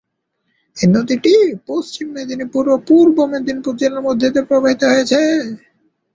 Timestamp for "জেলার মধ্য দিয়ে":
3.81-4.47